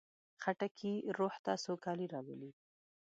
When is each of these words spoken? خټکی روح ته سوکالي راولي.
خټکی 0.43 0.93
روح 1.17 1.33
ته 1.45 1.53
سوکالي 1.65 2.07
راولي. 2.13 2.51